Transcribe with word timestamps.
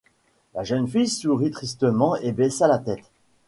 La 0.55 0.63
jeune 0.63 0.87
fille 0.87 1.07
sourit 1.07 1.51
tristement 1.51 2.15
et 2.15 2.31
baissa 2.31 2.67
la 2.67 2.79
tête. 2.79 3.05